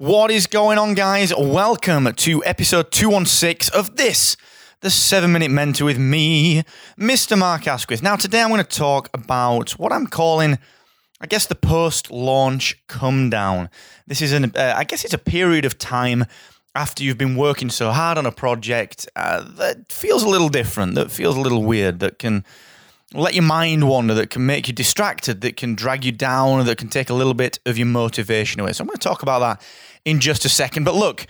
What 0.00 0.30
is 0.30 0.46
going 0.46 0.78
on, 0.78 0.94
guys? 0.94 1.34
Welcome 1.36 2.14
to 2.14 2.44
episode 2.44 2.92
216 2.92 3.76
of 3.76 3.96
this, 3.96 4.36
the 4.80 4.90
7 4.90 5.32
Minute 5.32 5.50
Mentor 5.50 5.86
with 5.86 5.98
me, 5.98 6.62
Mr. 6.96 7.36
Mark 7.36 7.66
Asquith. 7.66 8.00
Now, 8.00 8.14
today 8.14 8.40
I'm 8.40 8.50
going 8.50 8.62
to 8.62 8.64
talk 8.64 9.10
about 9.12 9.72
what 9.72 9.92
I'm 9.92 10.06
calling, 10.06 10.56
I 11.20 11.26
guess, 11.26 11.46
the 11.46 11.56
post 11.56 12.12
launch 12.12 12.80
come 12.86 13.28
down. 13.28 13.70
This 14.06 14.22
is, 14.22 14.32
an, 14.32 14.52
uh, 14.54 14.74
I 14.76 14.84
guess, 14.84 15.04
it's 15.04 15.14
a 15.14 15.18
period 15.18 15.64
of 15.64 15.78
time 15.78 16.26
after 16.76 17.02
you've 17.02 17.18
been 17.18 17.34
working 17.34 17.68
so 17.68 17.90
hard 17.90 18.18
on 18.18 18.24
a 18.24 18.30
project 18.30 19.08
uh, 19.16 19.40
that 19.56 19.90
feels 19.90 20.22
a 20.22 20.28
little 20.28 20.48
different, 20.48 20.94
that 20.94 21.10
feels 21.10 21.36
a 21.36 21.40
little 21.40 21.64
weird, 21.64 21.98
that 21.98 22.20
can 22.20 22.44
let 23.14 23.34
your 23.34 23.44
mind 23.44 23.88
wander, 23.88 24.14
that 24.14 24.30
can 24.30 24.44
make 24.44 24.68
you 24.68 24.74
distracted, 24.74 25.40
that 25.40 25.56
can 25.56 25.74
drag 25.74 26.04
you 26.04 26.12
down, 26.12 26.64
that 26.66 26.78
can 26.78 26.88
take 26.88 27.08
a 27.08 27.14
little 27.14 27.34
bit 27.34 27.58
of 27.64 27.78
your 27.78 27.86
motivation 27.86 28.60
away. 28.60 28.72
So 28.72 28.82
I'm 28.82 28.88
going 28.88 28.98
to 28.98 29.08
talk 29.08 29.22
about 29.22 29.38
that 29.40 29.62
in 30.04 30.20
just 30.20 30.44
a 30.44 30.48
second. 30.48 30.84
But 30.84 30.94
look, 30.94 31.26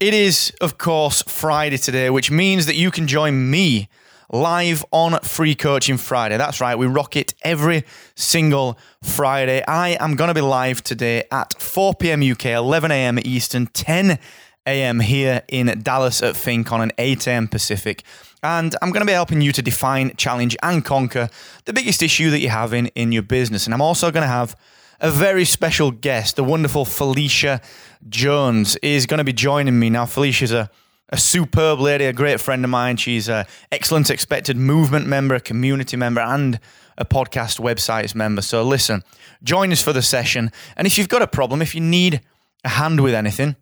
it 0.00 0.14
is, 0.14 0.52
of 0.60 0.78
course, 0.78 1.22
Friday 1.22 1.76
today, 1.76 2.10
which 2.10 2.30
means 2.30 2.66
that 2.66 2.76
you 2.76 2.90
can 2.90 3.06
join 3.06 3.50
me 3.50 3.88
live 4.30 4.82
on 4.90 5.20
Free 5.20 5.54
Coaching 5.54 5.98
Friday. 5.98 6.38
That's 6.38 6.60
right, 6.60 6.76
we 6.76 6.86
rock 6.86 7.16
it 7.16 7.34
every 7.42 7.84
single 8.14 8.78
Friday. 9.02 9.62
I 9.68 9.90
am 10.00 10.16
going 10.16 10.28
to 10.28 10.34
be 10.34 10.40
live 10.40 10.82
today 10.82 11.24
at 11.30 11.52
4 11.60 11.94
p.m. 11.94 12.22
UK, 12.22 12.46
11 12.46 12.90
a.m. 12.90 13.18
Eastern, 13.22 13.66
10 13.66 14.18
a.m. 14.66 15.00
here 15.00 15.42
in 15.48 15.66
Dallas 15.82 16.22
at 16.22 16.34
FinCon, 16.34 16.82
and 16.82 16.92
8 16.98 17.26
a.m. 17.26 17.48
Pacific. 17.48 18.02
And 18.42 18.74
I'm 18.82 18.90
going 18.90 19.02
to 19.02 19.06
be 19.06 19.12
helping 19.12 19.40
you 19.40 19.52
to 19.52 19.62
define, 19.62 20.16
challenge, 20.16 20.56
and 20.62 20.84
conquer 20.84 21.30
the 21.64 21.72
biggest 21.72 22.02
issue 22.02 22.30
that 22.30 22.40
you're 22.40 22.50
having 22.50 22.86
in 22.88 23.12
your 23.12 23.22
business. 23.22 23.66
And 23.66 23.74
I'm 23.74 23.80
also 23.80 24.10
going 24.10 24.22
to 24.22 24.28
have 24.28 24.56
a 25.00 25.10
very 25.10 25.44
special 25.44 25.90
guest, 25.90 26.36
the 26.36 26.44
wonderful 26.44 26.84
Felicia 26.84 27.60
Jones, 28.08 28.76
is 28.76 29.06
going 29.06 29.18
to 29.18 29.24
be 29.24 29.32
joining 29.32 29.78
me. 29.78 29.90
Now, 29.90 30.06
Felicia's 30.06 30.52
a, 30.52 30.70
a 31.10 31.18
superb 31.18 31.80
lady, 31.80 32.04
a 32.06 32.12
great 32.12 32.40
friend 32.40 32.64
of 32.64 32.70
mine. 32.70 32.96
She's 32.96 33.28
an 33.28 33.46
excellent 33.70 34.10
expected 34.10 34.56
movement 34.56 35.06
member, 35.06 35.34
a 35.34 35.40
community 35.40 35.96
member, 35.96 36.20
and 36.20 36.58
a 36.98 37.04
podcast 37.04 37.60
websites 37.60 38.14
member. 38.14 38.42
So 38.42 38.62
listen, 38.62 39.02
join 39.42 39.72
us 39.72 39.82
for 39.82 39.92
the 39.92 40.02
session. 40.02 40.50
And 40.76 40.86
if 40.86 40.98
you've 40.98 41.08
got 41.08 41.22
a 41.22 41.26
problem, 41.26 41.62
if 41.62 41.74
you 41.74 41.80
need 41.80 42.20
a 42.64 42.70
hand 42.70 43.00
with 43.00 43.14
anything, 43.14 43.56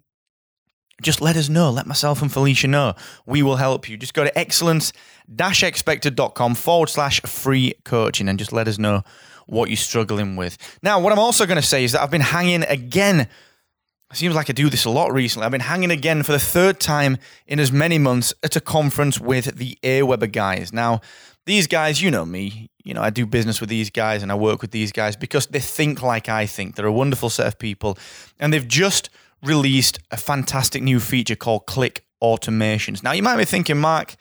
just 1.00 1.20
let 1.20 1.36
us 1.36 1.48
know. 1.48 1.70
Let 1.70 1.86
myself 1.86 2.22
and 2.22 2.32
Felicia 2.32 2.68
know. 2.68 2.94
We 3.26 3.42
will 3.42 3.56
help 3.56 3.88
you. 3.88 3.96
Just 3.96 4.14
go 4.14 4.24
to 4.24 4.38
excellence-expected.com 4.38 6.54
forward 6.54 6.88
slash 6.88 7.20
free 7.22 7.74
coaching 7.84 8.28
and 8.28 8.38
just 8.38 8.52
let 8.52 8.68
us 8.68 8.78
know 8.78 9.02
what 9.46 9.68
you're 9.68 9.76
struggling 9.76 10.36
with. 10.36 10.56
Now, 10.82 11.00
what 11.00 11.12
I'm 11.12 11.18
also 11.18 11.46
going 11.46 11.60
to 11.60 11.62
say 11.62 11.84
is 11.84 11.92
that 11.92 12.02
I've 12.02 12.10
been 12.10 12.20
hanging 12.20 12.62
again. 12.64 13.20
It 13.20 14.16
seems 14.16 14.34
like 14.34 14.50
I 14.50 14.52
do 14.52 14.68
this 14.68 14.84
a 14.84 14.90
lot 14.90 15.12
recently. 15.12 15.46
I've 15.46 15.52
been 15.52 15.60
hanging 15.60 15.90
again 15.90 16.22
for 16.22 16.32
the 16.32 16.38
third 16.38 16.80
time 16.80 17.18
in 17.46 17.60
as 17.60 17.70
many 17.70 17.98
months 17.98 18.34
at 18.42 18.56
a 18.56 18.60
conference 18.60 19.20
with 19.20 19.56
the 19.56 19.78
Aweber 19.82 20.30
guys. 20.30 20.72
Now, 20.72 21.00
these 21.46 21.66
guys, 21.66 22.02
you 22.02 22.10
know 22.10 22.24
me, 22.24 22.70
you 22.84 22.94
know, 22.94 23.02
I 23.02 23.10
do 23.10 23.26
business 23.26 23.60
with 23.60 23.70
these 23.70 23.90
guys 23.90 24.22
and 24.22 24.30
I 24.30 24.34
work 24.34 24.62
with 24.62 24.70
these 24.70 24.92
guys 24.92 25.16
because 25.16 25.46
they 25.46 25.60
think 25.60 26.02
like 26.02 26.28
I 26.28 26.46
think. 26.46 26.76
They're 26.76 26.86
a 26.86 26.92
wonderful 26.92 27.30
set 27.30 27.46
of 27.46 27.58
people 27.58 27.98
and 28.38 28.52
they've 28.52 28.66
just 28.66 29.10
released 29.42 29.98
a 30.10 30.16
fantastic 30.16 30.82
new 30.82 31.00
feature 31.00 31.36
called 31.36 31.66
Click 31.66 32.04
Automations. 32.22 33.02
Now, 33.02 33.12
you 33.12 33.22
might 33.22 33.36
be 33.36 33.44
thinking, 33.44 33.78
Mark, 33.78 34.16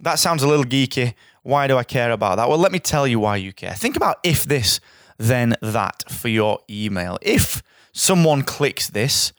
that 0.00 0.18
sounds 0.18 0.42
a 0.42 0.48
little 0.48 0.64
geeky. 0.64 1.14
Why 1.42 1.66
do 1.66 1.76
I 1.76 1.84
care 1.84 2.10
about 2.10 2.36
that? 2.36 2.48
Well, 2.48 2.58
let 2.58 2.72
me 2.72 2.78
tell 2.78 3.06
you 3.06 3.20
why 3.20 3.36
you 3.36 3.52
care. 3.52 3.74
Think 3.74 3.96
about 3.96 4.18
if 4.22 4.44
this, 4.44 4.80
then 5.18 5.54
that 5.62 6.04
for 6.10 6.28
your 6.28 6.60
email. 6.68 7.18
If 7.22 7.62
someone 7.92 8.42
clicks 8.42 8.88
this, 8.88 9.32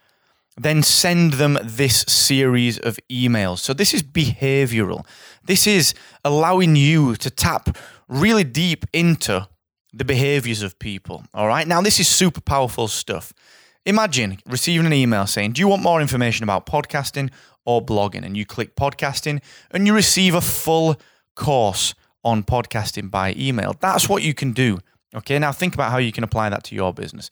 then 0.60 0.82
send 0.82 1.34
them 1.34 1.60
this 1.64 2.02
series 2.08 2.80
of 2.80 2.98
emails. 3.12 3.60
So, 3.60 3.74
this 3.74 3.94
is 3.94 4.04
behavioral. 4.04 5.06
This 5.46 5.68
is 5.68 5.94
allowing 6.24 6.76
you 6.76 7.16
to 7.18 7.30
tap 7.30 7.78
really 8.08 8.44
deep 8.44 8.86
into 8.94 9.48
the 9.94 10.06
behaviors 10.06 10.62
of 10.62 10.80
people. 10.80 11.24
All 11.34 11.48
right. 11.48 11.68
Now, 11.68 11.82
this 11.82 12.00
is 12.00 12.08
super 12.08 12.42
powerful 12.42 12.88
stuff. 12.88 13.34
Imagine 13.88 14.38
receiving 14.46 14.86
an 14.86 14.92
email 14.92 15.26
saying, 15.26 15.54
Do 15.54 15.62
you 15.62 15.68
want 15.70 15.82
more 15.82 16.02
information 16.02 16.44
about 16.44 16.66
podcasting 16.66 17.32
or 17.66 17.82
blogging? 17.84 18.26
And 18.26 18.36
you 18.36 18.46
click 18.46 18.76
podcasting 18.76 19.42
and 19.72 19.88
you 19.88 19.96
receive 19.96 20.36
a 20.36 20.42
full 20.42 20.98
course 21.36 21.96
on 22.22 22.44
podcasting 22.44 23.10
by 23.10 23.34
email. 23.38 23.78
That's 23.80 24.10
what 24.10 24.24
you 24.24 24.34
can 24.34 24.52
do. 24.52 24.80
Okay, 25.16 25.40
now 25.40 25.54
think 25.54 25.74
about 25.74 25.92
how 25.92 26.00
you 26.00 26.12
can 26.12 26.26
apply 26.26 26.50
that 26.50 26.66
to 26.66 26.76
your 26.76 26.94
business. 26.94 27.30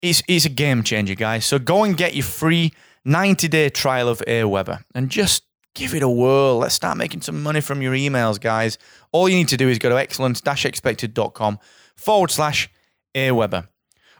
It's, 0.00 0.22
it's 0.26 0.46
a 0.46 0.48
game 0.48 0.82
changer, 0.82 1.14
guys. 1.14 1.44
So 1.44 1.58
go 1.58 1.84
and 1.84 1.94
get 1.94 2.14
your 2.14 2.24
free 2.24 2.72
90 3.04 3.46
day 3.48 3.68
trial 3.68 4.08
of 4.08 4.22
Aweber 4.26 4.82
and 4.94 5.10
just 5.10 5.42
give 5.74 5.94
it 5.94 6.02
a 6.02 6.08
whirl. 6.08 6.56
Let's 6.56 6.74
start 6.74 6.96
making 6.96 7.20
some 7.20 7.42
money 7.42 7.60
from 7.60 7.82
your 7.82 7.92
emails, 7.92 8.40
guys. 8.40 8.78
All 9.12 9.28
you 9.28 9.36
need 9.36 9.48
to 9.48 9.58
do 9.58 9.68
is 9.68 9.78
go 9.78 9.90
to 9.90 9.98
excellence 9.98 10.40
expected.com 10.46 11.58
forward 11.96 12.30
slash 12.30 12.70
Aweber. 13.14 13.68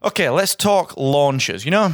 Okay, 0.04 0.28
let's 0.28 0.54
talk 0.54 0.96
launches. 0.96 1.64
You 1.64 1.70
know, 1.70 1.92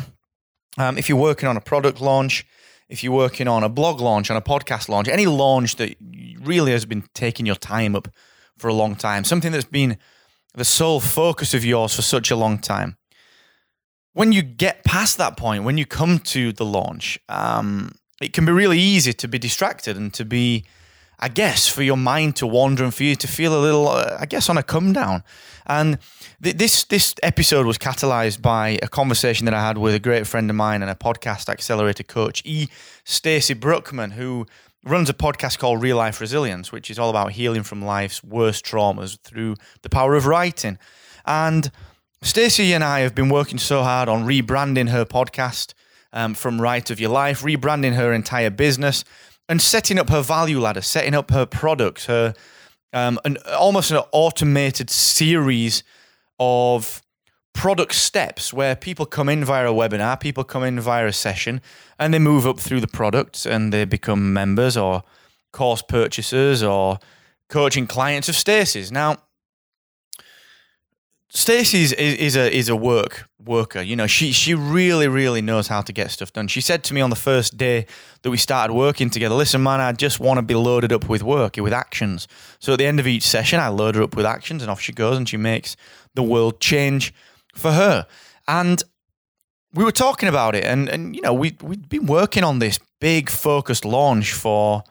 um, 0.78 0.98
if 0.98 1.08
you're 1.08 1.18
working 1.18 1.48
on 1.48 1.56
a 1.56 1.60
product 1.60 2.00
launch, 2.00 2.44
if 2.88 3.02
you're 3.02 3.12
working 3.12 3.48
on 3.48 3.62
a 3.62 3.68
blog 3.68 4.00
launch, 4.00 4.30
on 4.30 4.36
a 4.36 4.42
podcast 4.42 4.88
launch, 4.88 5.08
any 5.08 5.26
launch 5.26 5.76
that 5.76 5.96
really 6.40 6.72
has 6.72 6.84
been 6.84 7.04
taking 7.14 7.46
your 7.46 7.54
time 7.56 7.94
up 7.94 8.08
for 8.58 8.68
a 8.68 8.74
long 8.74 8.96
time, 8.96 9.24
something 9.24 9.52
that's 9.52 9.64
been 9.64 9.96
the 10.54 10.64
sole 10.64 11.00
focus 11.00 11.54
of 11.54 11.64
yours 11.64 11.94
for 11.94 12.02
such 12.02 12.30
a 12.30 12.36
long 12.36 12.58
time. 12.58 12.96
When 14.12 14.32
you 14.32 14.42
get 14.42 14.84
past 14.84 15.16
that 15.18 15.36
point, 15.36 15.64
when 15.64 15.78
you 15.78 15.86
come 15.86 16.18
to 16.18 16.52
the 16.52 16.66
launch, 16.66 17.18
um, 17.28 17.92
it 18.20 18.32
can 18.34 18.44
be 18.44 18.52
really 18.52 18.78
easy 18.78 19.14
to 19.14 19.28
be 19.28 19.38
distracted 19.38 19.96
and 19.96 20.12
to 20.14 20.24
be 20.24 20.66
I 21.22 21.28
guess, 21.28 21.68
for 21.68 21.84
your 21.84 21.96
mind 21.96 22.34
to 22.36 22.48
wander 22.48 22.82
and 22.82 22.92
for 22.92 23.04
you 23.04 23.14
to 23.14 23.28
feel 23.28 23.56
a 23.56 23.62
little, 23.62 23.88
uh, 23.88 24.18
I 24.18 24.26
guess, 24.26 24.50
on 24.50 24.58
a 24.58 24.62
come 24.62 24.92
down. 24.92 25.22
And 25.66 25.98
th- 26.42 26.56
this 26.56 26.82
this 26.82 27.14
episode 27.22 27.64
was 27.64 27.78
catalyzed 27.78 28.42
by 28.42 28.80
a 28.82 28.88
conversation 28.88 29.44
that 29.44 29.54
I 29.54 29.64
had 29.64 29.78
with 29.78 29.94
a 29.94 30.00
great 30.00 30.26
friend 30.26 30.50
of 30.50 30.56
mine 30.56 30.82
and 30.82 30.90
a 30.90 30.96
podcast 30.96 31.48
accelerator 31.48 32.02
coach, 32.02 32.42
E. 32.44 32.66
Stacy 33.04 33.54
Brookman, 33.54 34.10
who 34.10 34.46
runs 34.84 35.08
a 35.08 35.14
podcast 35.14 35.60
called 35.60 35.80
Real 35.80 35.96
Life 35.96 36.20
Resilience, 36.20 36.72
which 36.72 36.90
is 36.90 36.98
all 36.98 37.10
about 37.10 37.30
healing 37.32 37.62
from 37.62 37.84
life's 37.84 38.24
worst 38.24 38.64
traumas 38.64 39.16
through 39.22 39.54
the 39.82 39.88
power 39.88 40.16
of 40.16 40.26
writing. 40.26 40.76
And 41.24 41.70
Stacy 42.20 42.72
and 42.72 42.82
I 42.82 43.00
have 43.00 43.14
been 43.14 43.28
working 43.28 43.58
so 43.58 43.84
hard 43.84 44.08
on 44.08 44.24
rebranding 44.24 44.88
her 44.88 45.04
podcast 45.04 45.74
um, 46.12 46.34
from 46.34 46.60
Write 46.60 46.90
of 46.90 46.98
Your 46.98 47.10
Life, 47.10 47.42
rebranding 47.42 47.94
her 47.94 48.12
entire 48.12 48.50
business 48.50 49.04
and 49.52 49.60
setting 49.60 49.98
up 49.98 50.08
her 50.08 50.22
value 50.22 50.58
ladder, 50.58 50.80
setting 50.80 51.14
up 51.14 51.30
her 51.30 51.44
products, 51.44 52.06
her 52.06 52.32
um, 52.94 53.20
an 53.26 53.36
almost 53.54 53.90
an 53.90 54.00
automated 54.10 54.88
series 54.88 55.82
of 56.40 57.02
product 57.52 57.94
steps 57.94 58.50
where 58.50 58.74
people 58.74 59.04
come 59.04 59.28
in 59.28 59.44
via 59.44 59.70
a 59.70 59.74
webinar, 59.74 60.18
people 60.18 60.42
come 60.42 60.62
in 60.62 60.80
via 60.80 61.06
a 61.06 61.12
session, 61.12 61.60
and 61.98 62.14
they 62.14 62.18
move 62.18 62.46
up 62.46 62.58
through 62.58 62.80
the 62.80 62.88
products 62.88 63.44
and 63.44 63.74
they 63.74 63.84
become 63.84 64.32
members 64.32 64.74
or 64.74 65.02
course 65.52 65.82
purchasers 65.82 66.62
or 66.62 66.98
coaching 67.50 67.86
clients 67.86 68.30
of 68.30 68.36
Stacy's. 68.36 68.90
Now, 68.90 69.18
Stacey's 71.34 71.94
is, 71.94 72.14
is 72.16 72.36
a 72.36 72.54
is 72.54 72.68
a 72.68 72.76
work 72.76 73.26
worker. 73.42 73.80
You 73.80 73.96
know, 73.96 74.06
she 74.06 74.32
she 74.32 74.52
really 74.52 75.08
really 75.08 75.40
knows 75.40 75.66
how 75.66 75.80
to 75.80 75.90
get 75.90 76.10
stuff 76.10 76.30
done. 76.30 76.46
She 76.46 76.60
said 76.60 76.84
to 76.84 76.94
me 76.94 77.00
on 77.00 77.08
the 77.08 77.16
first 77.16 77.56
day 77.56 77.86
that 78.20 78.30
we 78.30 78.36
started 78.36 78.74
working 78.74 79.08
together, 79.08 79.34
"Listen, 79.34 79.62
man, 79.62 79.80
I 79.80 79.92
just 79.92 80.20
want 80.20 80.36
to 80.36 80.42
be 80.42 80.54
loaded 80.54 80.92
up 80.92 81.08
with 81.08 81.22
work, 81.22 81.56
with 81.56 81.72
actions." 81.72 82.28
So 82.58 82.74
at 82.74 82.78
the 82.80 82.86
end 82.86 83.00
of 83.00 83.06
each 83.06 83.22
session, 83.22 83.60
I 83.60 83.68
load 83.68 83.94
her 83.94 84.02
up 84.02 84.14
with 84.14 84.26
actions, 84.26 84.60
and 84.60 84.70
off 84.70 84.82
she 84.82 84.92
goes, 84.92 85.16
and 85.16 85.26
she 85.26 85.38
makes 85.38 85.74
the 86.14 86.22
world 86.22 86.60
change 86.60 87.14
for 87.54 87.72
her. 87.72 88.06
And 88.46 88.82
we 89.72 89.84
were 89.84 89.92
talking 89.92 90.28
about 90.28 90.54
it, 90.54 90.64
and 90.64 90.86
and 90.90 91.16
you 91.16 91.22
know, 91.22 91.32
we 91.32 91.56
we'd 91.62 91.88
been 91.88 92.04
working 92.04 92.44
on 92.44 92.58
this 92.58 92.78
big 93.00 93.30
focused 93.30 93.86
launch 93.86 94.34
for 94.34 94.84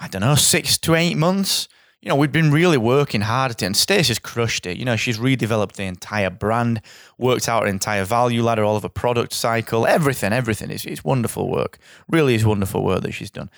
I 0.00 0.08
don't 0.08 0.22
know 0.22 0.34
six 0.34 0.78
to 0.78 0.96
eight 0.96 1.16
months 1.16 1.68
you 2.00 2.08
know, 2.08 2.14
we've 2.14 2.32
been 2.32 2.52
really 2.52 2.76
working 2.76 3.22
hard 3.22 3.50
at 3.50 3.62
it, 3.62 3.66
and 3.66 3.76
Stacey's 3.76 4.20
crushed 4.20 4.66
it. 4.66 4.76
You 4.76 4.84
know, 4.84 4.94
she's 4.94 5.18
redeveloped 5.18 5.72
the 5.72 5.84
entire 5.84 6.30
brand, 6.30 6.80
worked 7.18 7.48
out 7.48 7.64
her 7.64 7.68
entire 7.68 8.04
value 8.04 8.42
ladder, 8.42 8.62
all 8.62 8.76
of 8.76 8.84
her 8.84 8.88
product 8.88 9.32
cycle, 9.32 9.84
everything, 9.86 10.32
everything. 10.32 10.70
It's, 10.70 10.84
it's 10.84 11.02
wonderful 11.02 11.50
work. 11.50 11.78
Really 12.08 12.36
is 12.36 12.44
wonderful 12.44 12.84
work 12.84 13.02
that 13.02 13.12
she's 13.12 13.32
done. 13.32 13.50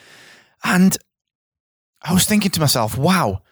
And 0.65 0.97
I 2.03 2.15
was 2.15 2.25
thinking 2.25 2.51
to 2.53 2.61
myself, 2.61 2.97
wow, 2.97 3.43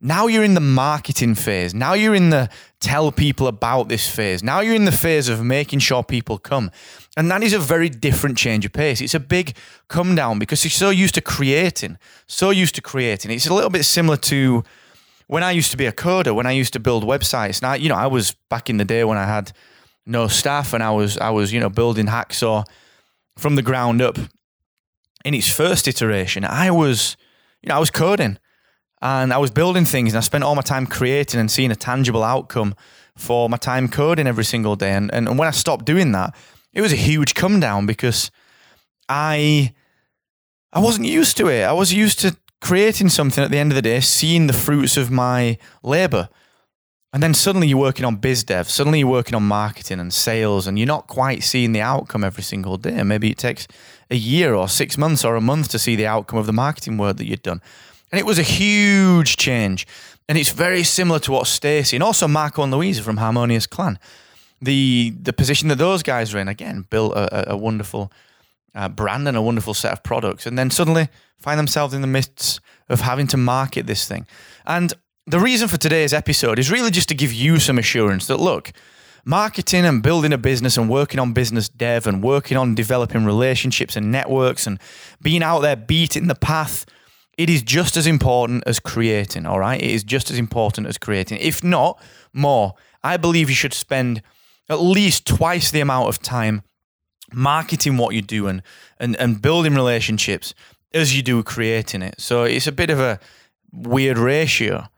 now 0.00 0.26
you're 0.26 0.44
in 0.44 0.54
the 0.54 0.60
marketing 0.60 1.34
phase. 1.34 1.74
Now 1.74 1.92
you're 1.92 2.14
in 2.14 2.30
the 2.30 2.48
tell 2.80 3.12
people 3.12 3.46
about 3.46 3.88
this 3.88 4.08
phase. 4.08 4.42
Now 4.42 4.60
you're 4.60 4.74
in 4.74 4.86
the 4.86 4.92
phase 4.92 5.28
of 5.28 5.44
making 5.44 5.80
sure 5.80 6.02
people 6.02 6.38
come. 6.38 6.70
And 7.18 7.30
that 7.30 7.42
is 7.42 7.52
a 7.52 7.58
very 7.58 7.90
different 7.90 8.38
change 8.38 8.64
of 8.64 8.72
pace. 8.72 9.02
It's 9.02 9.14
a 9.14 9.20
big 9.20 9.54
come 9.88 10.14
down 10.14 10.38
because 10.38 10.64
you're 10.64 10.70
so 10.70 10.88
used 10.88 11.14
to 11.16 11.20
creating, 11.20 11.98
so 12.26 12.48
used 12.48 12.74
to 12.76 12.80
creating. 12.80 13.30
It's 13.30 13.46
a 13.46 13.52
little 13.52 13.68
bit 13.68 13.84
similar 13.84 14.16
to 14.16 14.64
when 15.26 15.42
I 15.42 15.50
used 15.50 15.70
to 15.72 15.76
be 15.76 15.86
a 15.86 15.92
coder, 15.92 16.34
when 16.34 16.46
I 16.46 16.52
used 16.52 16.72
to 16.72 16.80
build 16.80 17.04
websites. 17.04 17.60
Now, 17.60 17.74
you 17.74 17.90
know, 17.90 17.94
I 17.96 18.06
was 18.06 18.34
back 18.48 18.70
in 18.70 18.78
the 18.78 18.86
day 18.86 19.04
when 19.04 19.18
I 19.18 19.26
had 19.26 19.52
no 20.06 20.28
staff, 20.28 20.72
and 20.72 20.82
I 20.82 20.90
was 20.90 21.18
I 21.18 21.30
was 21.30 21.52
you 21.52 21.60
know 21.60 21.68
building 21.68 22.06
Hacksaw 22.06 22.64
from 23.36 23.54
the 23.56 23.62
ground 23.62 24.00
up. 24.00 24.18
In 25.24 25.34
its 25.34 25.48
first 25.50 25.86
iteration, 25.86 26.44
I 26.44 26.70
was 26.70 27.18
you 27.62 27.68
know 27.68 27.76
I 27.76 27.78
was 27.78 27.90
coding 27.90 28.38
and 29.02 29.32
I 29.32 29.38
was 29.38 29.50
building 29.50 29.84
things, 29.84 30.12
and 30.12 30.18
I 30.18 30.20
spent 30.20 30.44
all 30.44 30.54
my 30.54 30.62
time 30.62 30.86
creating 30.86 31.40
and 31.40 31.50
seeing 31.50 31.70
a 31.70 31.76
tangible 31.76 32.22
outcome 32.22 32.74
for 33.16 33.48
my 33.48 33.56
time 33.56 33.88
coding 33.88 34.26
every 34.26 34.44
single 34.44 34.76
day. 34.76 34.92
And 34.92 35.12
and, 35.12 35.28
and 35.28 35.38
when 35.38 35.48
I 35.48 35.52
stopped 35.52 35.84
doing 35.84 36.12
that, 36.12 36.34
it 36.72 36.80
was 36.80 36.92
a 36.92 36.96
huge 36.96 37.34
come 37.34 37.60
down 37.60 37.86
because 37.86 38.30
I 39.08 39.74
I 40.72 40.80
wasn't 40.80 41.06
used 41.06 41.36
to 41.38 41.48
it. 41.48 41.64
I 41.64 41.72
was 41.72 41.92
used 41.92 42.20
to 42.20 42.36
creating 42.60 43.08
something 43.08 43.42
at 43.42 43.50
the 43.50 43.58
end 43.58 43.72
of 43.72 43.76
the 43.76 43.82
day, 43.82 44.00
seeing 44.00 44.46
the 44.46 44.52
fruits 44.52 44.96
of 44.96 45.10
my 45.10 45.58
labor. 45.82 46.28
And 47.12 47.22
then 47.22 47.34
suddenly 47.34 47.66
you're 47.66 47.78
working 47.78 48.04
on 48.04 48.16
biz 48.16 48.44
dev, 48.44 48.70
suddenly 48.70 49.00
you're 49.00 49.08
working 49.08 49.34
on 49.34 49.42
marketing 49.42 49.98
and 49.98 50.12
sales, 50.12 50.68
and 50.68 50.78
you're 50.78 50.86
not 50.86 51.08
quite 51.08 51.42
seeing 51.42 51.72
the 51.72 51.80
outcome 51.80 52.22
every 52.22 52.44
single 52.44 52.76
day. 52.76 53.02
Maybe 53.02 53.30
it 53.30 53.38
takes 53.38 53.66
a 54.10 54.14
year 54.14 54.54
or 54.54 54.68
six 54.68 54.96
months 54.96 55.24
or 55.24 55.34
a 55.34 55.40
month 55.40 55.68
to 55.70 55.78
see 55.78 55.96
the 55.96 56.06
outcome 56.06 56.38
of 56.38 56.46
the 56.46 56.52
marketing 56.52 56.98
work 56.98 57.16
that 57.16 57.26
you've 57.26 57.42
done. 57.42 57.62
And 58.12 58.18
it 58.18 58.26
was 58.26 58.38
a 58.38 58.42
huge 58.42 59.36
change. 59.36 59.86
And 60.28 60.38
it's 60.38 60.50
very 60.50 60.82
similar 60.82 61.18
to 61.20 61.32
what 61.32 61.46
Stacey 61.46 61.96
and 61.96 62.02
also 62.02 62.28
Marco 62.28 62.62
and 62.62 62.72
Louisa 62.72 63.02
from 63.02 63.16
Harmonious 63.16 63.66
Clan, 63.66 63.98
the 64.60 65.14
the 65.22 65.32
position 65.32 65.68
that 65.68 65.78
those 65.78 66.02
guys 66.02 66.34
are 66.34 66.38
in, 66.38 66.48
again, 66.48 66.86
built 66.90 67.12
a, 67.14 67.52
a 67.52 67.56
wonderful 67.56 68.12
uh, 68.74 68.88
brand 68.88 69.26
and 69.26 69.36
a 69.36 69.42
wonderful 69.42 69.74
set 69.74 69.92
of 69.92 70.02
products. 70.02 70.46
And 70.46 70.58
then 70.58 70.70
suddenly 70.70 71.08
find 71.38 71.58
themselves 71.58 71.94
in 71.94 72.00
the 72.00 72.06
midst 72.06 72.60
of 72.88 73.00
having 73.00 73.26
to 73.28 73.36
market 73.36 73.86
this 73.86 74.06
thing. 74.06 74.26
And 74.66 74.92
the 75.26 75.40
reason 75.40 75.68
for 75.68 75.78
today's 75.78 76.12
episode 76.12 76.58
is 76.58 76.70
really 76.70 76.90
just 76.90 77.08
to 77.08 77.14
give 77.14 77.32
you 77.32 77.58
some 77.58 77.78
assurance 77.78 78.26
that 78.26 78.38
look, 78.38 78.72
marketing 79.24 79.84
and 79.84 80.02
building 80.02 80.32
a 80.32 80.38
business 80.38 80.76
and 80.76 80.88
working 80.88 81.20
on 81.20 81.32
business 81.32 81.68
dev 81.68 82.06
and 82.06 82.22
working 82.22 82.56
on 82.56 82.74
developing 82.74 83.24
relationships 83.24 83.96
and 83.96 84.10
networks 84.10 84.66
and 84.66 84.78
being 85.22 85.42
out 85.42 85.60
there 85.60 85.76
beating 85.76 86.26
the 86.26 86.34
path, 86.34 86.86
it 87.40 87.48
is 87.48 87.62
just 87.62 87.96
as 87.96 88.06
important 88.06 88.62
as 88.66 88.78
creating, 88.78 89.46
all 89.46 89.58
right? 89.58 89.80
It 89.80 89.90
is 89.90 90.04
just 90.04 90.30
as 90.30 90.36
important 90.36 90.86
as 90.86 90.98
creating. 90.98 91.38
If 91.38 91.64
not 91.64 91.98
more, 92.34 92.74
I 93.02 93.16
believe 93.16 93.48
you 93.48 93.54
should 93.54 93.72
spend 93.72 94.20
at 94.68 94.82
least 94.82 95.26
twice 95.26 95.70
the 95.70 95.80
amount 95.80 96.10
of 96.10 96.20
time 96.20 96.60
marketing 97.32 97.96
what 97.96 98.12
you're 98.12 98.20
doing 98.20 98.62
and, 98.98 99.16
and 99.16 99.40
building 99.40 99.74
relationships 99.74 100.52
as 100.92 101.16
you 101.16 101.22
do 101.22 101.42
creating 101.42 102.02
it. 102.02 102.20
So 102.20 102.44
it's 102.44 102.66
a 102.66 102.72
bit 102.72 102.90
of 102.90 103.00
a 103.00 103.18
weird 103.72 104.18
ratio. 104.18 104.88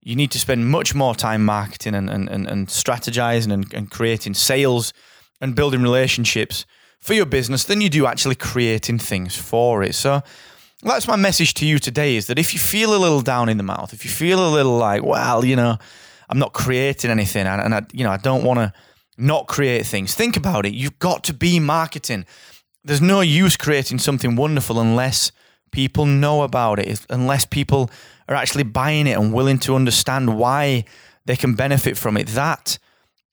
You 0.00 0.16
need 0.16 0.32
to 0.32 0.40
spend 0.40 0.68
much 0.68 0.96
more 0.96 1.14
time 1.14 1.44
marketing 1.44 1.94
and, 1.94 2.10
and, 2.10 2.28
and, 2.28 2.48
and 2.48 2.66
strategizing 2.66 3.52
and, 3.52 3.72
and 3.72 3.88
creating 3.88 4.34
sales 4.34 4.92
and 5.40 5.54
building 5.54 5.82
relationships 5.82 6.66
for 6.98 7.14
your 7.14 7.26
business 7.26 7.62
than 7.62 7.80
you 7.80 7.88
do 7.88 8.06
actually 8.06 8.34
creating 8.34 8.98
things 8.98 9.36
for 9.36 9.84
it. 9.84 9.94
So 9.94 10.22
that's 10.90 11.08
my 11.08 11.16
message 11.16 11.54
to 11.54 11.66
you 11.66 11.78
today 11.78 12.16
is 12.16 12.26
that 12.26 12.38
if 12.38 12.52
you 12.52 12.60
feel 12.60 12.94
a 12.94 12.98
little 12.98 13.20
down 13.20 13.48
in 13.48 13.56
the 13.56 13.62
mouth, 13.62 13.92
if 13.92 14.04
you 14.04 14.10
feel 14.10 14.46
a 14.46 14.50
little 14.50 14.76
like, 14.76 15.04
well, 15.04 15.44
you 15.44 15.54
know, 15.56 15.78
I'm 16.28 16.38
not 16.38 16.52
creating 16.52 17.10
anything 17.10 17.46
and, 17.46 17.60
and 17.60 17.74
I, 17.74 17.82
you 17.92 18.04
know, 18.04 18.10
I 18.10 18.16
don't 18.16 18.44
want 18.44 18.58
to 18.58 18.72
not 19.16 19.46
create 19.46 19.86
things. 19.86 20.14
Think 20.14 20.36
about 20.36 20.66
it. 20.66 20.74
You've 20.74 20.98
got 20.98 21.24
to 21.24 21.34
be 21.34 21.60
marketing. 21.60 22.26
There's 22.84 23.00
no 23.00 23.20
use 23.20 23.56
creating 23.56 23.98
something 23.98 24.34
wonderful 24.34 24.80
unless 24.80 25.30
people 25.70 26.06
know 26.06 26.42
about 26.42 26.78
it, 26.78 27.06
unless 27.10 27.44
people 27.44 27.90
are 28.28 28.34
actually 28.34 28.64
buying 28.64 29.06
it 29.06 29.16
and 29.18 29.32
willing 29.32 29.58
to 29.60 29.74
understand 29.76 30.36
why 30.36 30.84
they 31.26 31.36
can 31.36 31.54
benefit 31.54 31.96
from 31.96 32.16
it. 32.16 32.28
That 32.28 32.78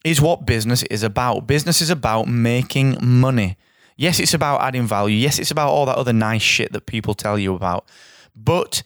is 0.03 0.21
what 0.21 0.45
business 0.45 0.83
is 0.83 1.03
about. 1.03 1.47
Business 1.47 1.81
is 1.81 1.89
about 1.89 2.27
making 2.27 2.97
money. 3.01 3.57
Yes, 3.99 4.21
it's 4.21 4.33
about 4.33 4.61
adding 4.61 4.87
value. 4.87 5.17
Yes, 5.17 5.39
it's 5.39 5.51
about 5.51 5.71
all 5.71 5.85
that 5.87 5.97
other 5.97 6.13
nice 6.13 6.41
shit 6.41 6.71
that 6.71 6.85
people 6.85 7.13
tell 7.13 7.37
you 7.37 7.53
about. 7.53 7.85
But 8.33 8.81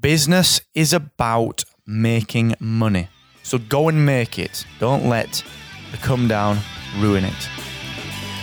business 0.00 0.62
is 0.72 0.94
about 0.94 1.64
making 1.86 2.54
money. 2.58 3.10
So 3.42 3.58
go 3.58 3.90
and 3.90 4.06
make 4.06 4.38
it. 4.38 4.64
Don't 4.78 5.06
let 5.06 5.44
the 5.90 5.98
come 5.98 6.28
down 6.28 6.60
ruin 6.98 7.26
it. 7.26 7.48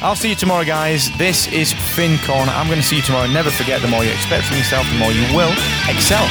I'll 0.03 0.15
see 0.15 0.29
you 0.29 0.35
tomorrow, 0.35 0.63
guys. 0.63 1.09
This 1.18 1.51
is 1.51 1.73
Finn 1.73 2.19
Corner. 2.19 2.51
I'm 2.51 2.68
going 2.68 2.79
to 2.79 2.85
see 2.85 2.97
you 2.97 3.01
tomorrow. 3.01 3.25
Never 3.25 3.50
forget, 3.50 3.81
the 3.81 3.88
more 3.88 4.03
you 4.03 4.12
expect 4.12 4.45
from 4.45 4.57
yourself, 4.57 4.88
the 4.91 5.00
more 5.00 5.12
you 5.12 5.23
will 5.35 5.53
excel. 5.89 6.27